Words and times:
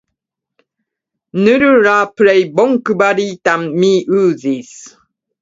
Nur 1.47 1.65
la 1.89 1.93
plej 2.21 2.33
bonkvalitan 2.61 3.69
mi 3.83 3.93
uzis. 4.25 4.75